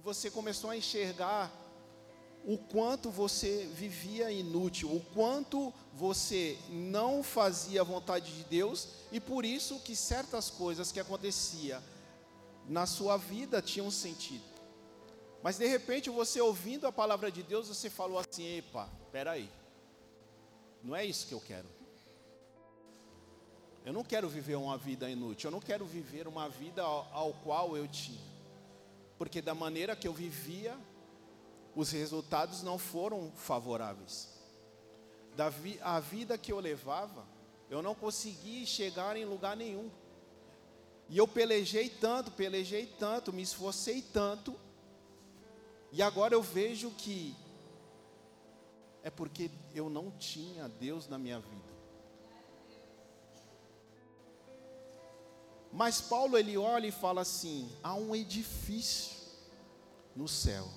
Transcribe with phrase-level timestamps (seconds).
[0.00, 1.52] você começou a enxergar
[2.44, 9.20] o quanto você vivia inútil, o quanto você não fazia a vontade de Deus e
[9.20, 11.82] por isso que certas coisas que acontecia
[12.66, 14.44] na sua vida tinham sentido.
[15.42, 19.50] Mas de repente você ouvindo a palavra de Deus, você falou assim: "Epa, espera aí.
[20.82, 21.68] Não é isso que eu quero.
[23.84, 27.32] Eu não quero viver uma vida inútil, eu não quero viver uma vida ao, ao
[27.34, 28.29] qual eu tinha.
[29.20, 30.74] Porque da maneira que eu vivia,
[31.76, 34.30] os resultados não foram favoráveis.
[35.36, 37.26] Da vi, a vida que eu levava,
[37.68, 39.90] eu não consegui chegar em lugar nenhum.
[41.06, 44.58] E eu pelejei tanto, pelejei tanto, me esforcei tanto,
[45.92, 47.36] e agora eu vejo que
[49.02, 51.69] é porque eu não tinha Deus na minha vida.
[55.72, 59.16] Mas Paulo ele olha e fala assim: há um edifício
[60.14, 60.68] no céu.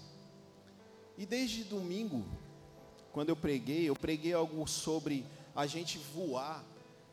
[1.17, 2.25] E desde domingo,
[3.11, 6.63] quando eu preguei, eu preguei algo sobre a gente voar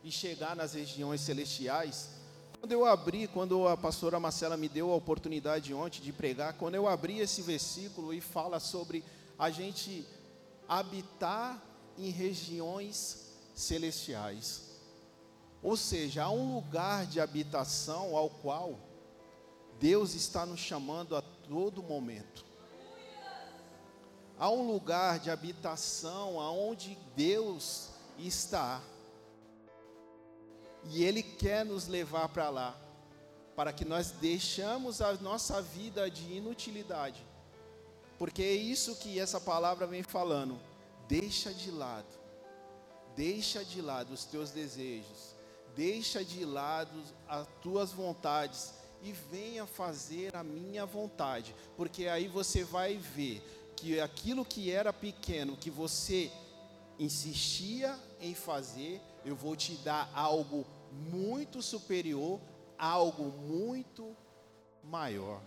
[0.03, 2.09] e chegar nas regiões celestiais.
[2.59, 6.75] Quando eu abri, quando a pastora Marcela me deu a oportunidade ontem de pregar, quando
[6.75, 9.03] eu abri esse versículo e fala sobre
[9.37, 10.05] a gente
[10.67, 11.61] habitar
[11.97, 14.70] em regiões celestiais.
[15.63, 18.79] Ou seja, há um lugar de habitação ao qual
[19.79, 22.45] Deus está nos chamando a todo momento.
[24.37, 28.81] Há um lugar de habitação aonde Deus está.
[30.89, 32.75] E Ele quer nos levar para lá,
[33.55, 37.23] para que nós deixamos a nossa vida de inutilidade.
[38.17, 40.59] Porque é isso que essa palavra vem falando.
[41.07, 42.19] Deixa de lado,
[43.15, 45.35] deixa de lado os teus desejos,
[45.75, 52.63] deixa de lado as tuas vontades e venha fazer a minha vontade, porque aí você
[52.63, 53.41] vai ver
[53.75, 56.31] que aquilo que era pequeno, que você
[56.99, 62.39] insistia em fazer, eu vou te dar algo muito superior,
[62.77, 64.15] algo muito
[64.83, 65.41] maior.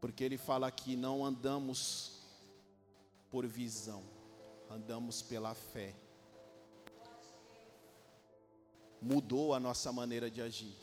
[0.00, 2.20] Porque ele fala que não andamos
[3.30, 4.02] por visão,
[4.74, 5.94] andamos pela fé.
[9.00, 10.76] Mudou a nossa maneira de agir.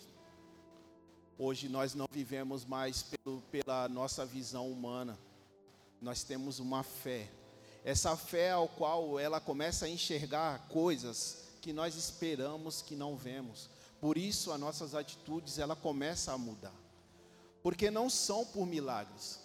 [1.38, 5.20] Hoje nós não vivemos mais pelo, pela nossa visão humana.
[6.02, 7.30] Nós temos uma fé.
[7.84, 13.70] Essa fé ao qual ela começa a enxergar coisas que nós esperamos que não vemos.
[14.00, 16.74] Por isso as nossas atitudes ela começa a mudar.
[17.62, 19.42] Porque não são por milagres.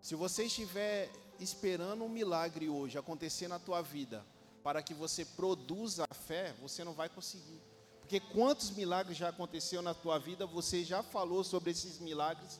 [0.00, 1.10] Se você estiver
[1.40, 4.24] esperando um milagre hoje acontecer na tua vida,
[4.62, 7.60] para que você produza a fé, você não vai conseguir.
[8.00, 12.58] Porque quantos milagres já aconteceu na tua vida, você já falou sobre esses milagres,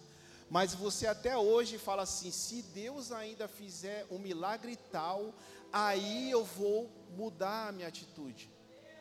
[0.50, 5.34] mas você até hoje fala assim: se Deus ainda fizer um milagre tal,
[5.72, 8.50] aí eu vou mudar a minha atitude.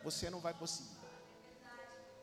[0.03, 0.96] Você não vai conseguir.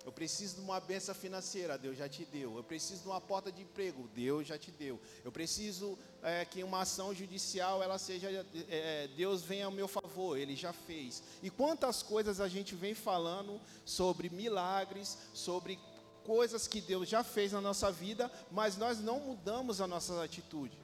[0.05, 2.57] Eu preciso de uma benção financeira, Deus já te deu.
[2.57, 5.01] Eu preciso de uma porta de emprego, Deus já te deu.
[5.25, 9.89] Eu preciso é, que uma ação judicial ela seja, é, é, Deus venha ao meu
[9.89, 11.23] favor, Ele já fez.
[11.43, 15.79] E quantas coisas a gente vem falando sobre milagres, sobre
[16.23, 20.79] coisas que Deus já fez na nossa vida, mas nós não mudamos a nossa atitude,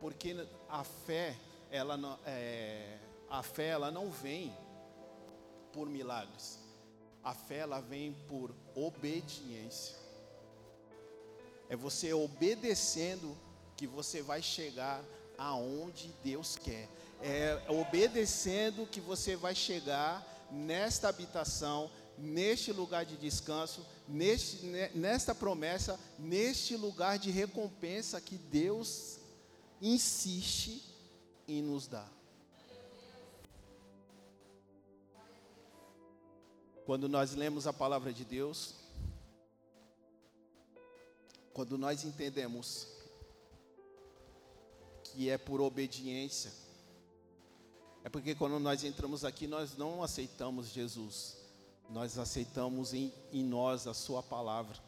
[0.00, 0.36] porque
[0.68, 1.34] a fé,
[1.70, 2.98] ela é,
[3.30, 4.54] a fé ela não vem
[5.72, 6.67] por milagres.
[7.28, 9.94] A fé ela vem por obediência.
[11.68, 13.36] É você obedecendo
[13.76, 15.04] que você vai chegar
[15.36, 16.88] aonde Deus quer.
[17.20, 26.00] É obedecendo que você vai chegar nesta habitação, neste lugar de descanso, neste, nesta promessa,
[26.18, 29.18] neste lugar de recompensa que Deus
[29.82, 30.82] insiste
[31.46, 32.10] em nos dar.
[36.88, 38.72] Quando nós lemos a palavra de Deus,
[41.52, 42.88] quando nós entendemos
[45.04, 46.50] que é por obediência,
[48.02, 51.36] é porque quando nós entramos aqui, nós não aceitamos Jesus,
[51.90, 54.78] nós aceitamos em, em nós a Sua palavra.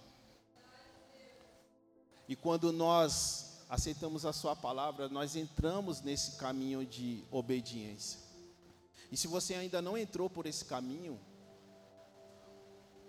[2.27, 8.19] E quando nós aceitamos a Sua palavra, nós entramos nesse caminho de obediência.
[9.13, 11.21] E se você ainda não entrou por esse caminho,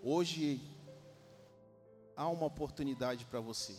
[0.04, 0.60] Hoje
[2.16, 3.76] há uma oportunidade para você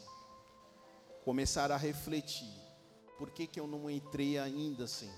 [1.25, 2.55] começar a refletir.
[3.19, 5.15] Por que, que eu não entrei ainda, Senhor,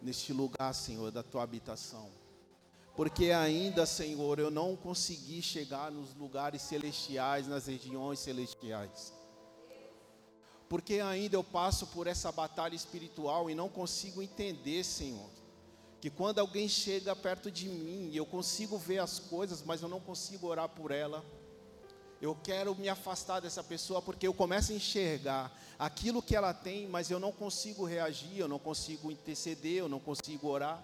[0.00, 2.08] neste lugar, Senhor, da tua habitação?
[2.94, 9.12] Porque ainda, Senhor, eu não consegui chegar nos lugares celestiais, nas regiões celestiais.
[10.68, 15.30] Porque ainda eu passo por essa batalha espiritual e não consigo entender, Senhor,
[16.06, 19.98] que quando alguém chega perto de mim, eu consigo ver as coisas, mas eu não
[19.98, 21.24] consigo orar por ela.
[22.22, 26.86] Eu quero me afastar dessa pessoa porque eu começo a enxergar aquilo que ela tem,
[26.86, 30.80] mas eu não consigo reagir, eu não consigo interceder, eu não consigo orar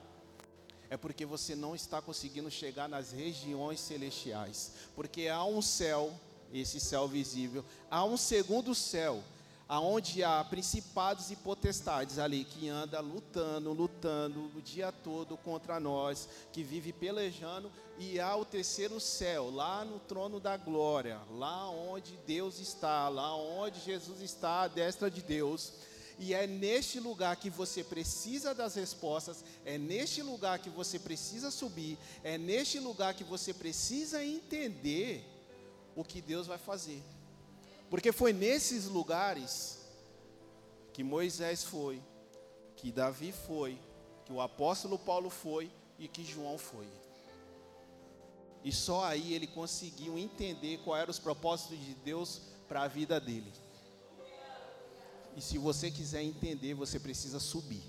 [0.90, 4.72] é porque você não está conseguindo chegar nas regiões celestiais.
[4.96, 6.12] Porque há um céu,
[6.52, 9.22] esse céu visível, há um segundo céu,
[9.68, 16.28] aonde há principados e potestades ali que anda lutando, lutando o dia todo contra nós,
[16.52, 22.16] que vive pelejando, e há o terceiro céu, lá no trono da glória, lá onde
[22.26, 25.72] Deus está, lá onde Jesus está à destra de Deus
[26.18, 31.50] e é neste lugar que você precisa das respostas, é neste lugar que você precisa
[31.50, 35.24] subir, é neste lugar que você precisa entender
[35.96, 37.02] o que Deus vai fazer.
[37.90, 39.80] Porque foi nesses lugares
[40.92, 42.00] que Moisés foi,
[42.76, 43.78] que Davi foi,
[44.32, 46.88] que o apóstolo Paulo foi e que João foi.
[48.64, 53.20] E só aí ele conseguiu entender qual eram os propósitos de Deus para a vida
[53.20, 53.52] dele.
[55.36, 57.82] E se você quiser entender, você precisa subir.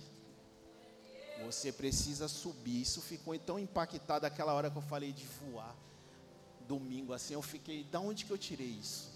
[1.46, 2.82] Você precisa subir.
[2.82, 5.74] Isso ficou tão impactado aquela hora que eu falei de voar.
[6.68, 9.12] Domingo assim, eu fiquei, da onde que eu tirei isso?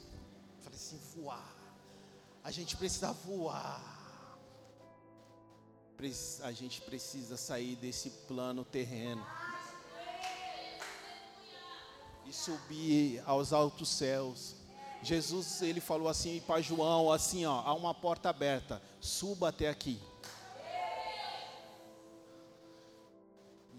[0.62, 1.56] falei assim, voar.
[2.44, 3.96] A gente precisa voar.
[6.44, 9.25] A gente precisa sair desse plano terreno
[12.27, 14.55] e subir aos altos céus.
[15.01, 19.99] Jesus ele falou assim para João, assim, ó, há uma porta aberta, suba até aqui.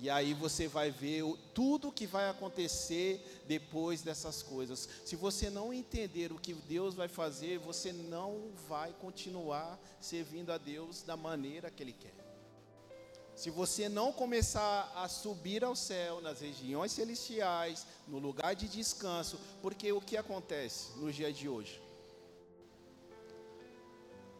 [0.00, 4.88] E aí você vai ver o, tudo que vai acontecer depois dessas coisas.
[5.04, 10.58] Se você não entender o que Deus vai fazer, você não vai continuar servindo a
[10.58, 12.14] Deus da maneira que Ele quer.
[13.34, 19.38] Se você não começar a subir ao céu, nas regiões celestiais, no lugar de descanso,
[19.60, 21.80] porque o que acontece no dia de hoje?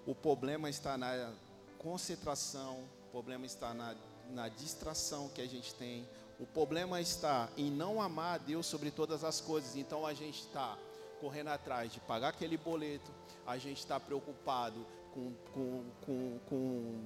[0.06, 1.32] O problema está na
[1.78, 3.96] concentração, o problema está na,
[4.28, 6.08] na distração que a gente tem,
[6.38, 9.76] o problema está em não amar a Deus sobre todas as coisas.
[9.76, 10.78] Então a gente está
[11.20, 13.10] correndo atrás de pagar aquele boleto,
[13.46, 17.00] a gente está preocupado com, com, com, com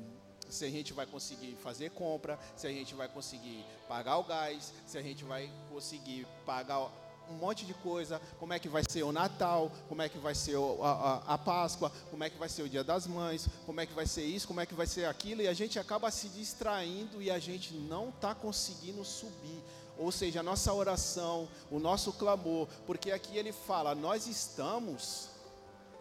[0.48, 4.72] se a gente vai conseguir fazer compra, se a gente vai conseguir pagar o gás,
[4.86, 6.90] se a gente vai conseguir pagar
[7.30, 10.34] um monte de coisa, como é que vai ser o Natal, como é que vai
[10.34, 13.80] ser a, a, a, Páscoa, como é que vai ser o Dia das Mães, como
[13.80, 16.10] é que vai ser isso, como é que vai ser aquilo, e a gente acaba
[16.10, 19.62] se distraindo e a gente não está conseguindo subir.
[19.98, 25.28] Ou seja, a nossa oração, o nosso clamor, porque aqui ele fala, nós estamos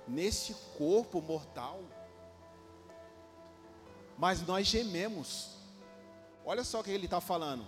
[0.07, 1.81] neste corpo mortal
[4.21, 5.49] mas nós gememos.
[6.45, 7.65] Olha só o que ele está falando.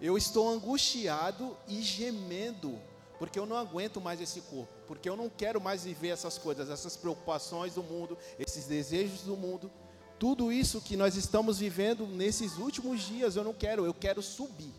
[0.00, 2.78] Eu estou angustiado e gemendo,
[3.18, 6.68] porque eu não aguento mais esse corpo, porque eu não quero mais viver essas coisas,
[6.68, 9.70] essas preocupações do mundo, esses desejos do mundo,
[10.18, 14.72] tudo isso que nós estamos vivendo nesses últimos dias, eu não quero, eu quero subir.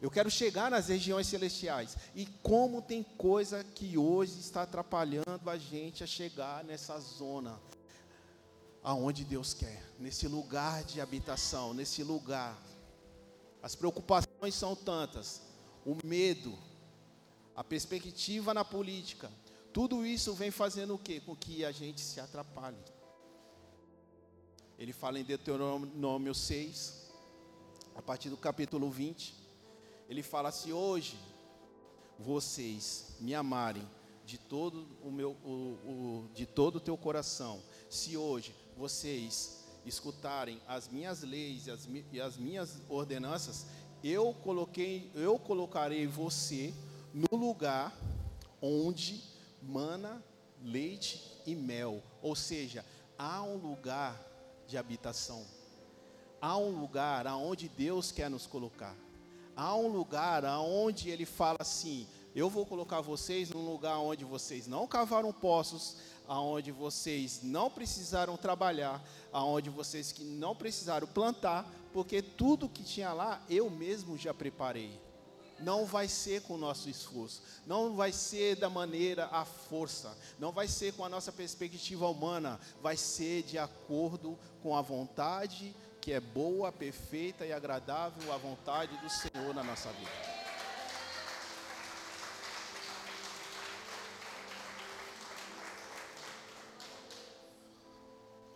[0.00, 1.94] Eu quero chegar nas regiões celestiais.
[2.14, 7.60] E como tem coisa que hoje está atrapalhando a gente a chegar nessa zona,
[8.82, 12.58] aonde Deus quer, nesse lugar de habitação, nesse lugar.
[13.62, 15.42] As preocupações são tantas,
[15.84, 16.58] o medo,
[17.54, 19.30] a perspectiva na política,
[19.72, 21.20] tudo isso vem fazendo o quê?
[21.20, 22.78] Com que a gente se atrapalhe.
[24.78, 27.10] Ele fala em Deuteronômio 6,
[27.94, 29.34] a partir do capítulo 20,
[30.08, 31.18] ele fala: se hoje
[32.18, 33.86] vocês me amarem
[34.24, 40.60] de todo o meu, o, o, de todo o teu coração, se hoje vocês escutarem
[40.66, 43.66] as minhas leis e as, e as minhas ordenanças,
[44.02, 46.72] eu coloquei, eu colocarei você
[47.12, 47.96] no lugar
[48.60, 49.22] onde
[49.62, 50.22] mana
[50.62, 52.84] leite e mel, ou seja,
[53.18, 54.18] há um lugar
[54.66, 55.44] de habitação.
[56.40, 58.96] Há um lugar aonde Deus quer nos colocar.
[59.54, 64.66] Há um lugar aonde ele fala assim: eu vou colocar vocês num lugar onde vocês
[64.66, 65.96] não cavaram poços,
[66.30, 73.12] aonde vocês não precisaram trabalhar, aonde vocês que não precisaram plantar, porque tudo que tinha
[73.12, 74.96] lá eu mesmo já preparei.
[75.58, 80.52] Não vai ser com o nosso esforço, não vai ser da maneira a força, não
[80.52, 86.12] vai ser com a nossa perspectiva humana, vai ser de acordo com a vontade que
[86.12, 90.29] é boa, perfeita e agradável a vontade do Senhor na nossa vida.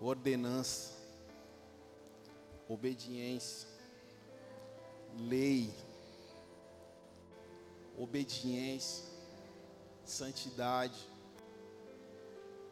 [0.07, 0.91] Ordenança,
[2.69, 3.67] obediência,
[5.17, 5.73] lei,
[7.97, 9.03] obediência,
[10.05, 11.09] santidade,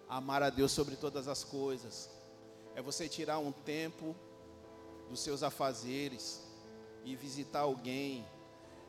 [0.07, 2.11] amar a Deus sobre todas as coisas.
[2.75, 4.15] É você tirar um tempo
[5.09, 6.43] dos seus afazeres
[7.03, 8.27] e visitar alguém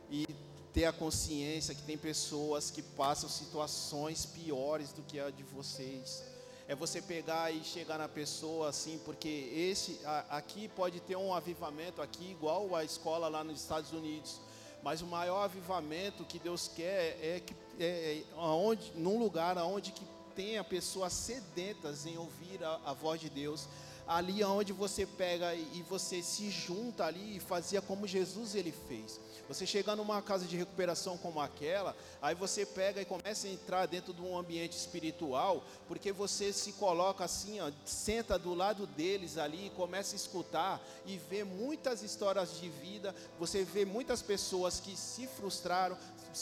[0.09, 0.27] e
[0.73, 6.21] ter a consciência que tem pessoas que passam situações piores do que a de vocês.
[6.67, 12.01] É você pegar e chegar na pessoa assim, porque esse aqui pode ter um avivamento
[12.01, 14.39] aqui igual a escola lá nos Estados Unidos,
[14.81, 19.91] mas o maior avivamento que Deus quer é que é, é aonde, num lugar aonde
[19.91, 20.05] que
[20.35, 23.67] tenha pessoas sedentas em ouvir a, a voz de Deus,
[24.07, 29.19] ali onde você pega e você se junta ali e fazia como Jesus ele fez.
[29.47, 33.85] Você chega numa casa de recuperação como aquela, aí você pega e começa a entrar
[33.85, 39.37] dentro de um ambiente espiritual, porque você se coloca assim, ó, senta do lado deles
[39.37, 44.95] ali, começa a escutar e vê muitas histórias de vida, você vê muitas pessoas que
[44.95, 45.97] se frustraram,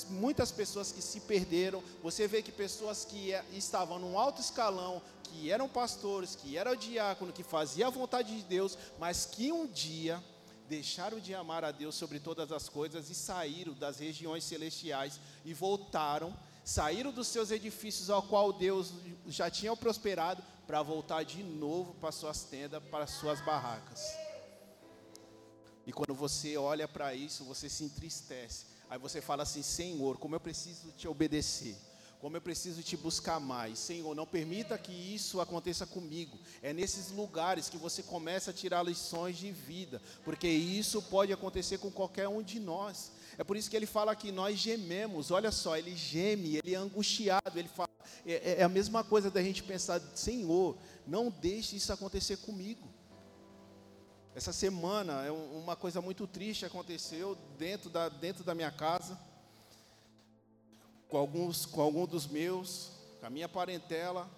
[0.09, 5.01] muitas pessoas que se perderam, você vê que pessoas que é, estavam num alto escalão,
[5.23, 9.65] que eram pastores, que eram diácono, que fazia a vontade de Deus, mas que um
[9.67, 10.21] dia
[10.67, 15.53] deixaram de amar a Deus sobre todas as coisas e saíram das regiões celestiais e
[15.53, 16.33] voltaram,
[16.63, 18.93] saíram dos seus edifícios ao qual Deus
[19.27, 24.01] já tinha prosperado para voltar de novo para suas tendas, para suas barracas.
[25.85, 28.65] E quando você olha para isso, você se entristece.
[28.91, 31.75] Aí você fala assim: Senhor, como eu preciso te obedecer
[32.21, 33.79] como eu preciso te buscar mais.
[33.79, 36.37] Senhor, não permita que isso aconteça comigo.
[36.61, 41.79] É nesses lugares que você começa a tirar lições de vida, porque isso pode acontecer
[41.79, 43.11] com qualquer um de nós.
[43.39, 45.31] É por isso que ele fala que nós gememos.
[45.31, 47.57] Olha só, ele geme, ele é angustiado.
[47.57, 47.89] Ele fala,
[48.23, 52.87] é, é, é a mesma coisa da gente pensar, Senhor, não deixe isso acontecer comigo.
[54.33, 59.19] Essa semana, é uma coisa muito triste aconteceu dentro da, dentro da minha casa
[61.09, 64.29] com alguns, com algum dos meus, com a minha parentela,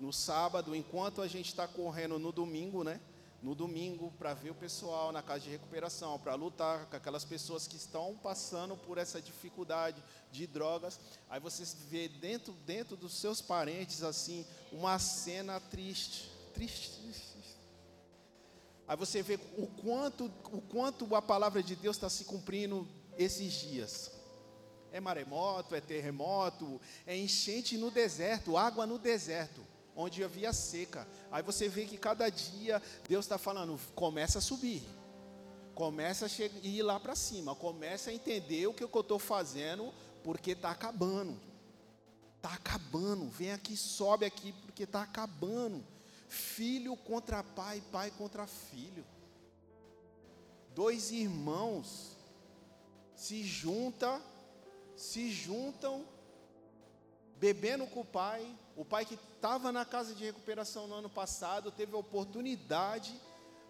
[0.00, 3.00] no sábado, enquanto a gente está correndo no domingo, né?
[3.40, 7.68] No domingo, para ver o pessoal na casa de recuperação, para lutar com aquelas pessoas
[7.68, 10.98] que estão passando por essa dificuldade de drogas.
[11.28, 16.28] Aí você vê dentro, dentro dos seus parentes, assim, uma cena triste.
[16.52, 17.39] Triste.
[18.90, 23.52] Aí você vê o quanto, o quanto a palavra de Deus está se cumprindo esses
[23.52, 24.10] dias.
[24.90, 31.06] É maremoto, é terremoto, é enchente no deserto, água no deserto, onde havia seca.
[31.30, 34.82] Aí você vê que cada dia Deus está falando, começa a subir,
[35.72, 39.94] começa a ir lá para cima, começa a entender o que eu estou fazendo,
[40.24, 41.40] porque está acabando.
[42.38, 45.80] Está acabando, vem aqui, sobe aqui, porque está acabando.
[46.30, 49.04] Filho contra pai, pai contra filho.
[50.74, 52.16] Dois irmãos
[53.14, 54.22] se juntam
[55.00, 56.04] se juntam,
[57.36, 58.54] bebendo com o pai.
[58.76, 63.18] O pai que estava na casa de recuperação no ano passado teve a oportunidade,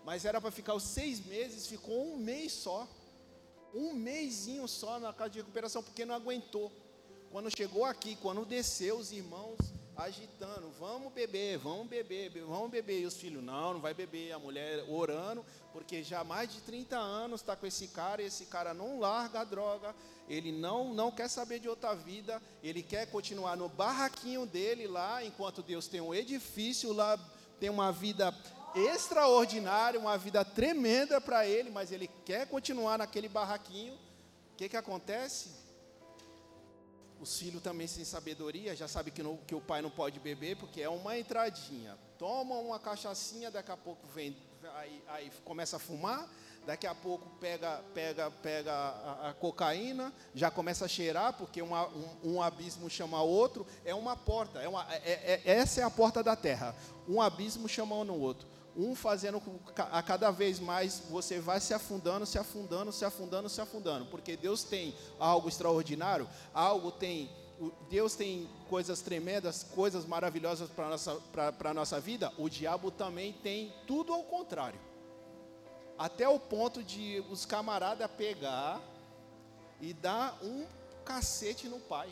[0.05, 2.89] mas era para ficar os seis meses, ficou um mês só.
[3.73, 6.73] Um mêsinho só na casa de recuperação, porque não aguentou.
[7.31, 9.57] Quando chegou aqui, quando desceu, os irmãos
[9.97, 13.01] agitando, vamos beber, vamos beber, vamos beber.
[13.01, 14.33] E os filhos, não, não vai beber.
[14.33, 18.27] A mulher orando, porque já há mais de 30 anos está com esse cara, e
[18.27, 19.95] esse cara não larga a droga,
[20.29, 25.25] ele não, não quer saber de outra vida, ele quer continuar no barraquinho dele lá,
[25.25, 27.19] enquanto Deus tem um edifício lá,
[27.59, 28.35] tem uma vida
[28.75, 33.95] extraordinária, uma vida tremenda para ele, mas ele quer continuar naquele barraquinho.
[33.95, 35.60] O que, que acontece?
[37.21, 40.81] Os filhos também sem sabedoria, já sabe que, que o pai não pode beber, porque
[40.81, 41.99] é uma entradinha.
[42.19, 44.35] Toma uma cachaçinha, daqui a pouco vem,
[44.77, 46.27] aí, aí começa a fumar,
[46.65, 51.89] daqui a pouco pega, pega, pega a, a cocaína, já começa a cheirar, porque uma,
[51.89, 55.91] um, um, abismo chama outro, é uma porta, é uma, é, é, essa é a
[55.91, 56.75] porta da terra.
[57.07, 58.49] Um abismo chama no outro.
[58.77, 59.43] Um fazendo
[59.77, 64.37] a cada vez mais você vai se afundando, se afundando, se afundando, se afundando, porque
[64.37, 67.31] Deus tem algo extraordinário, algo tem
[67.91, 71.21] Deus tem coisas tremendas, coisas maravilhosas para a nossa,
[71.75, 74.81] nossa vida, o diabo também tem tudo ao contrário
[76.01, 78.81] até o ponto de os camaradas pegar
[79.83, 80.67] e dar um
[81.05, 82.09] cacete no pai.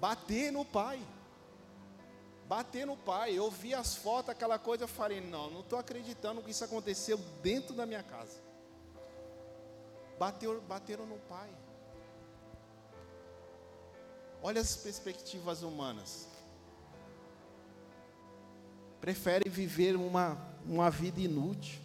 [0.00, 1.00] Bater no pai.
[2.52, 3.32] Bater no pai.
[3.32, 7.16] Eu vi as fotos, aquela coisa, eu falei, não, não estou acreditando que isso aconteceu
[7.42, 8.38] dentro da minha casa.
[10.18, 11.48] Bateu, bateram no pai.
[14.42, 16.28] Olha as perspectivas humanas.
[19.00, 21.80] Prefere viver uma, uma vida inútil.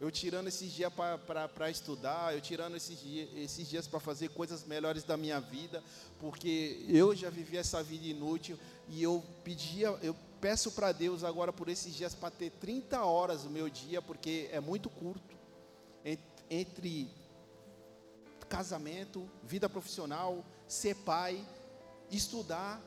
[0.00, 3.00] Eu tirando esses dias para estudar, eu tirando esses,
[3.34, 5.82] esses dias para fazer coisas melhores da minha vida,
[6.20, 8.56] porque eu já vivi essa vida inútil
[8.88, 13.42] e eu pedia, eu peço para Deus agora por esses dias para ter 30 horas
[13.42, 15.36] do meu dia, porque é muito curto
[16.48, 17.10] entre
[18.48, 21.44] casamento, vida profissional, ser pai,
[22.10, 22.80] estudar.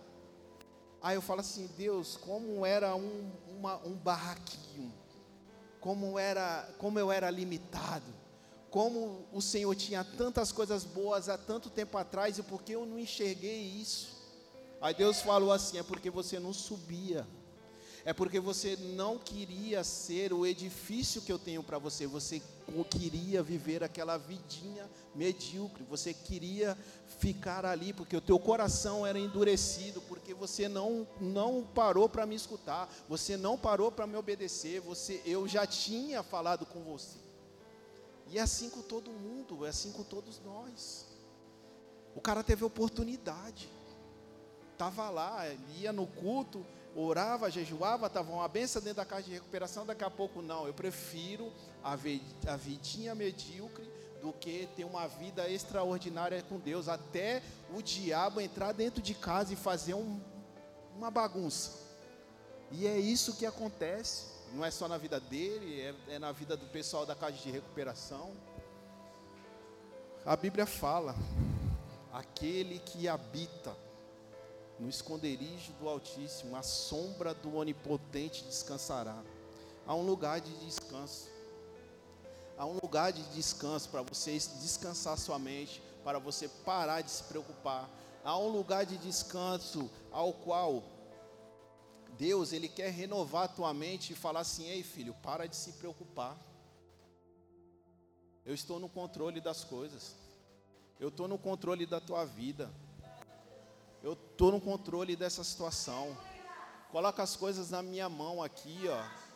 [1.01, 5.00] Aí eu falo assim, Deus, como era um, uma, um barraquinho
[5.81, 8.05] como era, como eu era limitado,
[8.69, 12.97] como o Senhor tinha tantas coisas boas há tanto tempo atrás e porque eu não
[12.97, 14.15] enxerguei isso.
[14.79, 17.27] Aí Deus falou assim: é porque você não subia.
[18.03, 22.41] É porque você não queria ser o edifício que eu tenho para você, você
[22.89, 26.75] queria viver aquela vidinha medíocre, você queria
[27.19, 32.33] ficar ali, porque o teu coração era endurecido, porque você não, não parou para me
[32.33, 37.19] escutar, você não parou para me obedecer, você, eu já tinha falado com você.
[38.27, 41.05] E é assim com todo mundo, é assim com todos nós.
[42.15, 43.69] O cara teve oportunidade,
[44.71, 49.86] estava lá, ia no culto, orava, jejuava, estava uma benção dentro da casa de recuperação,
[49.86, 53.88] daqui a pouco não, eu prefiro a, a vidinha medíocre
[54.22, 57.42] do que ter uma vida extraordinária com Deus, até
[57.74, 60.20] o diabo entrar dentro de casa e fazer um,
[60.96, 61.80] uma bagunça.
[62.72, 66.56] E é isso que acontece, não é só na vida dele, é, é na vida
[66.56, 68.32] do pessoal da casa de recuperação.
[70.25, 71.16] A Bíblia fala:
[72.13, 73.75] aquele que habita
[74.80, 79.22] no esconderijo do Altíssimo, a sombra do Onipotente descansará.
[79.86, 81.30] Há um lugar de descanso.
[82.62, 87.24] Há um lugar de descanso para você descansar sua mente, para você parar de se
[87.24, 87.89] preocupar.
[88.24, 90.84] Há um lugar de descanso ao qual
[92.20, 95.72] Deus ele quer renovar a tua mente e falar assim: "Ei, filho, para de se
[95.72, 96.38] preocupar.
[98.46, 100.16] Eu estou no controle das coisas.
[101.00, 102.72] Eu estou no controle da tua vida.
[104.03, 106.16] Eu estou no controle dessa situação.
[106.92, 109.30] Coloca as coisas na minha mão aqui, ó.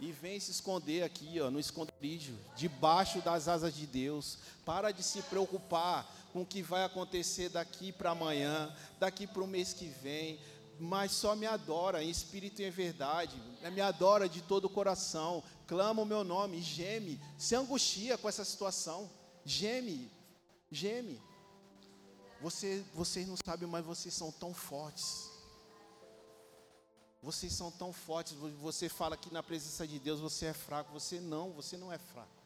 [0.00, 4.38] E vem se esconder aqui, ó, no esconderijo, debaixo das asas de Deus.
[4.64, 9.46] Para de se preocupar com o que vai acontecer daqui para amanhã, daqui para o
[9.46, 10.40] mês que vem.
[10.78, 13.36] Mas só me adora em espírito e em verdade.
[13.70, 15.42] Me adora de todo o coração.
[15.66, 19.10] Clama o meu nome, geme, se angustia com essa situação.
[19.44, 20.10] Geme,
[20.72, 21.20] geme.
[22.40, 25.29] Você, vocês não sabem, mas vocês são tão fortes.
[27.22, 28.34] Vocês são tão fortes.
[28.60, 30.92] Você fala que na presença de Deus você é fraco.
[30.92, 32.40] Você não, você não é fraco.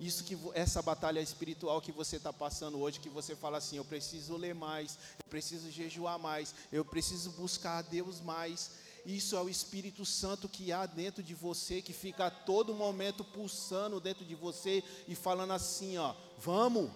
[0.00, 3.84] Isso que essa batalha espiritual que você está passando hoje, que você fala assim, eu
[3.84, 8.70] preciso ler mais, eu preciso jejuar mais, eu preciso buscar a Deus mais.
[9.04, 13.24] Isso é o Espírito Santo que há dentro de você, que fica a todo momento
[13.24, 16.90] pulsando dentro de você e falando assim, ó, vamos,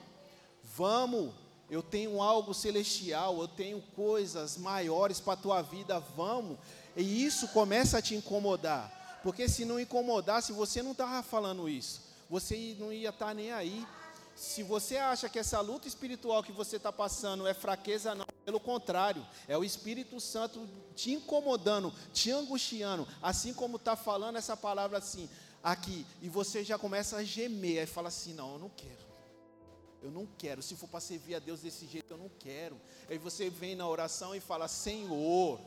[0.62, 1.34] vamos,
[1.72, 6.58] eu tenho algo celestial, eu tenho coisas maiores para a tua vida, vamos.
[6.94, 9.20] E isso começa a te incomodar.
[9.22, 12.02] Porque se não incomodasse, você não estava falando isso.
[12.28, 13.86] Você não ia estar tá nem aí.
[14.36, 18.26] Se você acha que essa luta espiritual que você está passando é fraqueza, não.
[18.44, 23.08] Pelo contrário, é o Espírito Santo te incomodando, te angustiando.
[23.22, 25.26] Assim como está falando essa palavra assim,
[25.64, 26.04] aqui.
[26.20, 27.84] E você já começa a gemer.
[27.84, 29.11] e fala assim: não, eu não quero.
[30.02, 30.62] Eu não quero.
[30.62, 32.76] Se for para servir a Deus desse jeito, eu não quero.
[33.08, 35.60] Aí você vem na oração e fala: Senhor,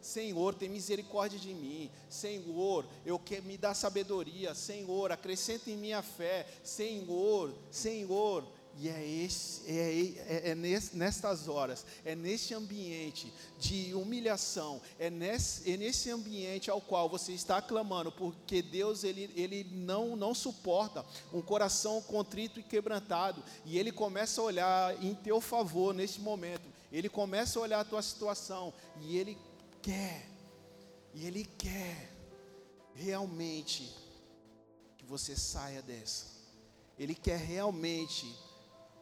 [0.00, 1.90] Senhor, tem misericórdia de mim.
[2.08, 4.54] Senhor, eu quero me dar sabedoria.
[4.54, 6.46] Senhor, acrescenta em minha fé.
[6.64, 8.44] Senhor, Senhor,
[8.78, 15.70] e é, esse, é, é, é nestas horas, é nesse ambiente de humilhação, é nesse,
[15.70, 21.04] é nesse ambiente ao qual você está clamando, porque Deus ele, ele não, não suporta
[21.32, 26.66] um coração contrito e quebrantado, e Ele começa a olhar em teu favor neste momento,
[26.90, 29.36] Ele começa a olhar a tua situação, e Ele
[29.82, 30.26] quer,
[31.14, 32.10] e Ele quer
[32.94, 33.94] realmente
[34.96, 36.26] que você saia dessa,
[36.98, 38.34] Ele quer realmente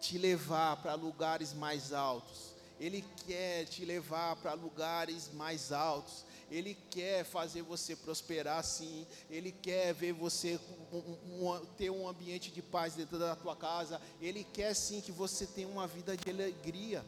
[0.00, 2.54] te levar para lugares mais altos.
[2.80, 6.24] Ele quer te levar para lugares mais altos.
[6.50, 9.06] Ele quer fazer você prosperar sim.
[9.28, 10.58] Ele quer ver você
[10.90, 14.00] um, um, ter um ambiente de paz dentro da tua casa.
[14.20, 17.04] Ele quer sim que você tenha uma vida de alegria.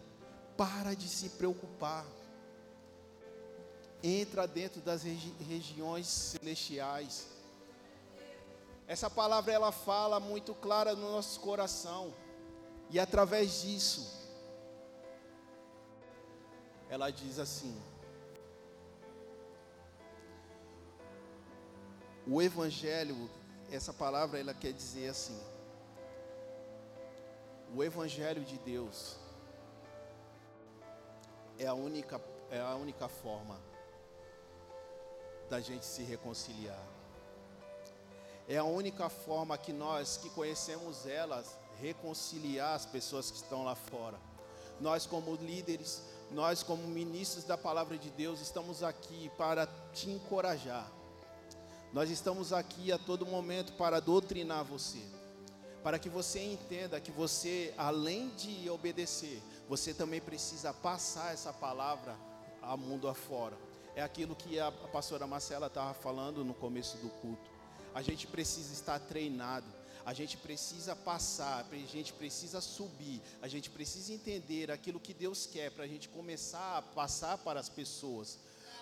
[0.56, 2.06] Para de se preocupar.
[4.02, 7.28] entra dentro das regi regiões celestiais.
[8.86, 12.12] Essa palavra ela fala muito clara no nosso coração.
[12.92, 14.06] E através disso,
[16.90, 17.74] ela diz assim:
[22.26, 23.30] O evangelho,
[23.70, 25.40] essa palavra ela quer dizer assim:
[27.74, 29.16] O evangelho de Deus
[31.58, 33.58] é a única é a única forma
[35.48, 36.86] da gente se reconciliar.
[38.46, 43.74] É a única forma que nós que conhecemos elas reconciliar as pessoas que estão lá
[43.74, 44.18] fora.
[44.80, 50.90] Nós como líderes, nós como ministros da palavra de Deus, estamos aqui para te encorajar.
[51.92, 55.02] Nós estamos aqui a todo momento para doutrinar você,
[55.82, 62.16] para que você entenda que você, além de obedecer, você também precisa passar essa palavra
[62.62, 63.56] ao mundo afora.
[63.94, 67.50] É aquilo que a pastora Marcela estava falando no começo do culto.
[67.94, 69.66] A gente precisa estar treinado,
[70.04, 75.46] a gente precisa passar, a gente precisa subir, a gente precisa entender aquilo que Deus
[75.46, 78.38] quer para a gente começar a passar para as pessoas.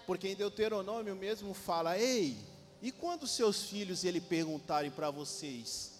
[0.07, 2.39] Porque em Deuteronômio mesmo fala: Ei,
[2.83, 5.93] e quando seus filhos ele perguntarem para vocês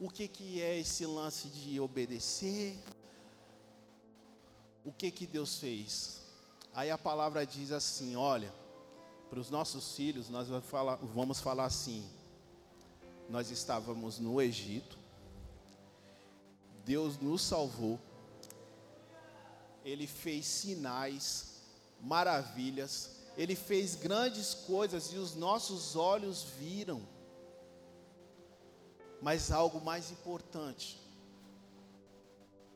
[0.00, 2.78] o que, que é esse lance de obedecer,
[4.84, 6.20] o que que Deus fez?
[6.74, 8.52] Aí a palavra diz assim: olha,
[9.28, 12.04] para os nossos filhos, nós vamos falar, vamos falar assim:
[13.28, 14.98] nós estávamos no Egito,
[16.84, 17.98] Deus nos salvou,
[19.84, 21.62] Ele fez sinais,
[22.00, 27.02] maravilhas, Ele fez grandes coisas e os nossos olhos viram.
[29.20, 31.00] Mas algo mais importante,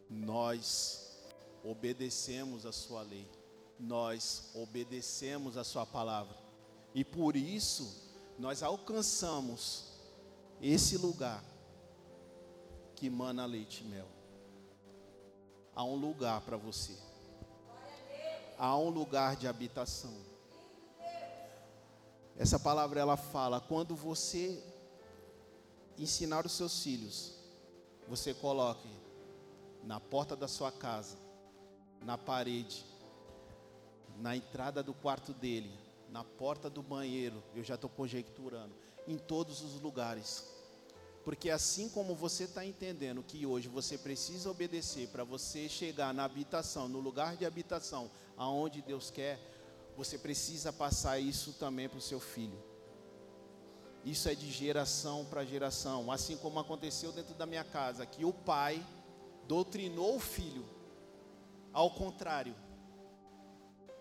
[0.08, 1.16] nós
[1.62, 3.30] obedecemos a Sua lei,
[3.78, 6.36] nós obedecemos a Sua palavra,
[6.92, 9.89] e por isso nós alcançamos
[10.60, 11.42] esse lugar
[12.96, 14.08] que mana leite e mel.
[15.74, 16.96] Há um lugar para você,
[18.58, 20.14] há um lugar de habitação.
[22.36, 24.62] Essa palavra ela fala: quando você
[25.96, 27.34] ensinar os seus filhos,
[28.08, 28.88] você coloque
[29.82, 31.16] na porta da sua casa
[32.02, 32.84] na parede,
[34.18, 35.72] na entrada do quarto dele,
[36.08, 38.74] na porta do banheiro, eu já estou conjecturando,
[39.06, 40.44] em todos os lugares.
[41.24, 46.24] Porque assim como você está entendendo que hoje você precisa obedecer para você chegar na
[46.24, 49.38] habitação, no lugar de habitação, aonde Deus quer,
[49.96, 52.58] você precisa passar isso também para o seu filho.
[54.04, 58.32] Isso é de geração para geração, assim como aconteceu dentro da minha casa, que o
[58.32, 58.84] pai
[59.46, 60.64] doutrinou o filho
[61.72, 62.54] ao contrário.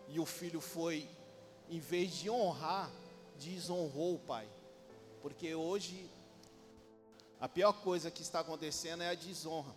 [0.08, 1.10] E o filho foi,
[1.70, 2.90] em vez de honrar,
[3.38, 4.48] desonrou o pai.
[5.22, 6.10] Porque hoje,
[7.40, 9.74] a pior coisa que está acontecendo é a desonra.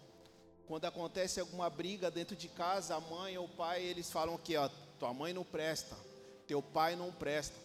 [0.66, 4.56] Quando acontece alguma briga dentro de casa, a mãe ou o pai, eles falam que
[4.56, 5.96] ó, tua mãe não presta,
[6.46, 7.56] teu pai não presta.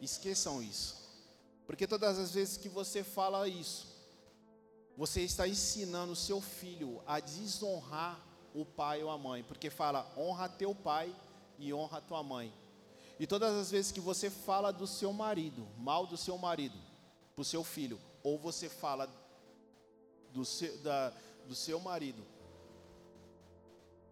[0.00, 0.96] Esqueçam isso.
[1.66, 3.86] Porque todas as vezes que você fala isso,
[4.96, 8.18] você está ensinando o seu filho a desonrar
[8.54, 11.14] o pai ou a mãe, porque fala honra teu pai
[11.58, 12.52] e honra tua mãe.
[13.20, 16.78] E todas as vezes que você fala do seu marido, mal do seu marido,
[17.34, 19.06] para o seu filho, ou você fala
[20.32, 21.12] do seu, da,
[21.46, 22.22] do seu marido,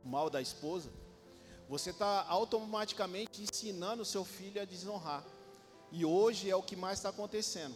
[0.04, 0.90] mal da esposa,
[1.70, 5.24] você está automaticamente ensinando o seu filho a desonrar.
[5.90, 7.74] E hoje é o que mais está acontecendo: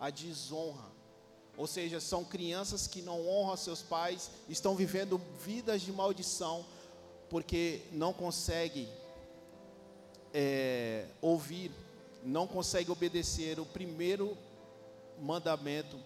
[0.00, 0.92] a desonra.
[1.56, 6.66] Ou seja, são crianças que não honram seus pais, estão vivendo vidas de maldição,
[7.30, 8.88] porque não conseguem
[10.34, 11.70] é, ouvir,
[12.24, 14.36] não conseguem obedecer o primeiro
[15.20, 15.96] mandamento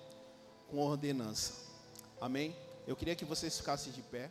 [0.71, 1.55] com ordenança.
[2.21, 2.55] Amém?
[2.87, 4.31] Eu queria que vocês ficassem de pé.